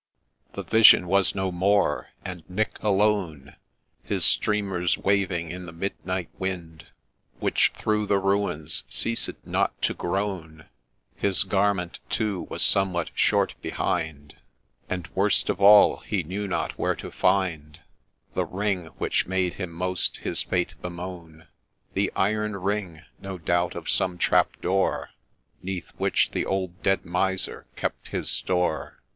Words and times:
'The 0.55 0.63
vision 0.63 1.05
was 1.05 1.35
no 1.35 1.51
more— 1.51 2.09
and 2.25 2.41
Nick 2.49 2.81
alone 2.81 3.55
—'His 4.03 4.25
streamers 4.25 4.97
waving' 4.97 5.51
in 5.51 5.67
the 5.67 5.71
midnight 5.71 6.29
wind, 6.39 6.87
Which 7.39 7.71
through 7.77 8.07
the 8.07 8.17
ruins 8.17 8.83
ceased 8.89 9.45
not 9.45 9.79
to 9.83 9.93
groan;— 9.93 10.65
His 11.25 11.43
garment, 11.43 11.99
too, 12.09 12.47
was 12.49 12.63
somewhat 12.63 13.11
short 13.13 13.53
behind,— 13.61 14.35
And, 14.89 15.07
worst 15.13 15.51
of 15.51 15.61
all, 15.61 15.97
he 15.97 16.23
knew 16.23 16.47
not 16.47 16.79
where 16.79 16.95
to 16.95 17.11
find 17.11 17.79
The 18.33 18.45
ring,— 18.45 18.85
which 18.97 19.27
made 19.27 19.53
him 19.53 19.71
most 19.71 20.17
his 20.17 20.41
fate 20.41 20.73
bemoan— 20.81 21.45
The 21.93 22.11
iron 22.15 22.55
ring,— 22.55 23.03
no 23.21 23.37
doubt 23.37 23.75
of 23.75 23.87
some 23.87 24.17
trap 24.17 24.59
door, 24.61 25.11
'Neath 25.61 25.91
which 25.99 26.31
the 26.31 26.43
old 26.47 26.81
dead 26.81 27.05
Miser 27.05 27.67
kept 27.75 28.07
his 28.07 28.31
store. 28.31 28.99